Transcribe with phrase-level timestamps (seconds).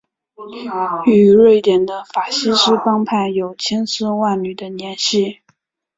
[1.05, 5.41] 与瑞典的法西斯帮派有千丝万缕的联系。